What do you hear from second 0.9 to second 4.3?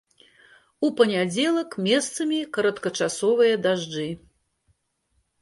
панядзелак месцамі кароткачасовыя дажджы.